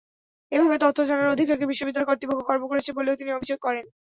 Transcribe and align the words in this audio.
এভাবে 0.51 0.75
তথ্য 0.83 0.99
জানার 1.09 1.33
অধিকারকে 1.33 1.65
বিশ্ববিদ্যালয় 1.71 2.09
কর্তৃপক্ষ 2.09 2.41
খর্ব 2.47 2.63
করছে 2.71 2.91
বলেও 2.97 3.19
তিনি 3.19 3.31
অভিযোগ 3.33 3.59
করেন। 3.61 3.85